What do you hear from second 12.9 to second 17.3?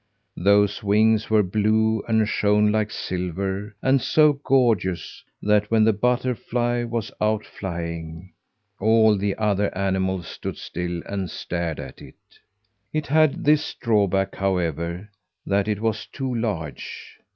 It had this drawback, however, that it was too large.